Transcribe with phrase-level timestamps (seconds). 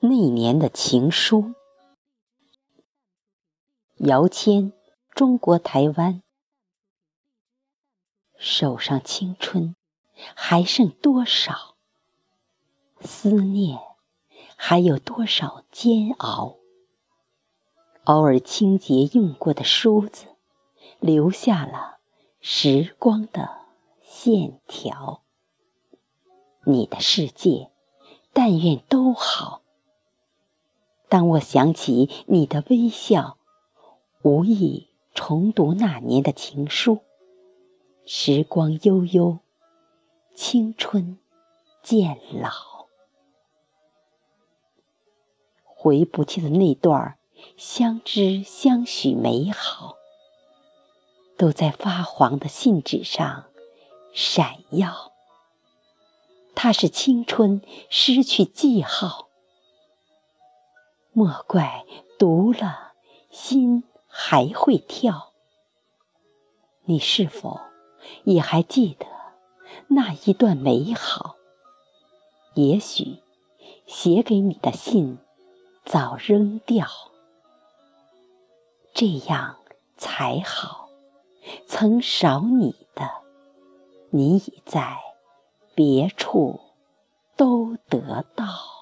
[0.00, 1.54] 那年的情书，
[3.96, 4.72] 姚谦，
[5.10, 6.22] 中国台湾。
[8.36, 9.74] 手上青春
[10.36, 11.74] 还剩多少？
[13.00, 13.80] 思念
[14.54, 16.58] 还有多少煎熬？
[18.04, 20.26] 偶尔清洁用过的梳子，
[21.00, 21.98] 留下了
[22.40, 23.62] 时光的
[24.00, 25.24] 线条。
[26.64, 27.72] 你的世界，
[28.32, 29.62] 但愿都好。
[31.08, 33.38] 当我想起你的微笑，
[34.22, 37.00] 无意重读那年的情书。
[38.04, 39.38] 时光悠悠，
[40.34, 41.18] 青春
[41.82, 42.86] 渐老，
[45.62, 47.18] 回不去的那段
[47.56, 49.96] 相知相许美好，
[51.36, 53.46] 都在发黄的信纸上
[54.12, 55.12] 闪耀。
[56.54, 59.27] 它是青春失去记号。
[61.18, 61.84] 莫怪
[62.16, 62.92] 读了
[63.28, 65.32] 心还会跳。
[66.84, 67.58] 你是否
[68.22, 69.04] 也还记得
[69.88, 71.34] 那一段美好？
[72.54, 73.18] 也许
[73.84, 75.18] 写给你的信
[75.84, 76.86] 早扔掉，
[78.94, 79.56] 这样
[79.96, 80.88] 才好。
[81.66, 83.10] 曾少你的，
[84.10, 84.98] 你已在
[85.74, 86.60] 别处
[87.36, 88.77] 都得到。